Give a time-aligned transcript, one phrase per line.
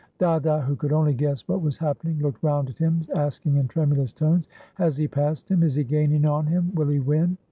[0.17, 4.11] Dada, who could only guess what was happening, looked round at him, asking in tremulous
[4.11, 4.47] tones:"
[4.81, 5.61] Has he passed him?
[5.61, 6.71] Is he gaining on him?
[6.73, 7.37] Will he win?"